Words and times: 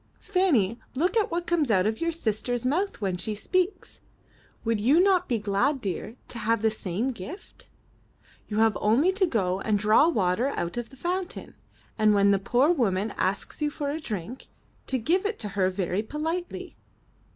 Fanny, 0.21 0.79
look 0.95 1.15
at 1.15 1.29
what 1.29 1.45
comes 1.45 1.69
out 1.69 1.85
of 1.85 2.01
your 2.01 2.11
sister's 2.11 2.65
mouth 2.65 3.01
when 3.01 3.17
she 3.17 3.35
speaks. 3.35 4.01
Would 4.65 4.79
you 4.81 4.99
not 4.99 5.27
be 5.29 5.37
glad, 5.37 5.79
dear, 5.79 6.15
to 6.29 6.39
have 6.39 6.63
the 6.63 6.71
same 6.71 7.11
gift? 7.11 7.69
You 8.47 8.57
have 8.57 8.75
only 8.81 9.11
to 9.11 9.27
go 9.27 9.59
and 9.61 9.77
draw 9.77 10.07
water 10.07 10.47
out 10.47 10.75
of 10.75 10.89
the 10.89 10.97
fountain, 10.97 11.53
and 11.99 12.15
when 12.15 12.33
a 12.33 12.39
poor 12.39 12.71
woman 12.73 13.13
asks 13.15 13.61
you 13.61 13.69
for 13.69 13.91
a 13.91 13.99
drink, 14.01 14.47
to 14.87 14.97
give 14.97 15.23
it 15.23 15.37
to 15.37 15.49
her 15.49 15.69
very 15.69 16.01
politely.'' 16.01 16.75